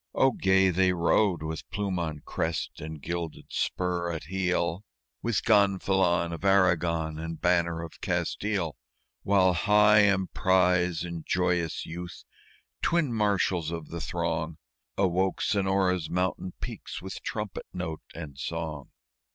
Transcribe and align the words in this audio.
Oh, 0.15 0.31
gay 0.31 0.71
they 0.71 0.93
rode 0.93 1.43
with 1.43 1.69
plume 1.69 1.99
on 1.99 2.21
crest 2.25 2.81
and 2.81 2.99
gilded 3.03 3.45
spur 3.51 4.11
at 4.11 4.23
heel, 4.23 4.83
With 5.21 5.43
gonfalon 5.43 6.33
of 6.33 6.43
Aragon 6.43 7.19
and 7.19 7.39
banner 7.39 7.83
of 7.83 8.01
Castile! 8.01 8.77
While 9.21 9.53
High 9.53 10.05
Emprise 10.05 11.03
and 11.03 11.23
Joyous 11.23 11.85
Youth, 11.85 12.23
twin 12.81 13.13
marshals 13.13 13.69
of 13.69 13.89
the 13.89 14.01
throng, 14.01 14.57
Awoke 14.97 15.39
Sonora's 15.39 16.09
mountain 16.09 16.53
peaks 16.59 16.99
with 16.99 17.21
trumpet 17.21 17.67
note 17.71 18.01
and 18.15 18.39
song. 18.39 18.89